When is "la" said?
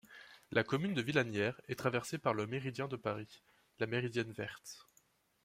0.49-0.63, 3.77-3.85